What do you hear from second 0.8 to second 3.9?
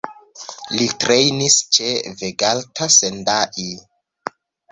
trejnis ĉe Vegalta Sendai.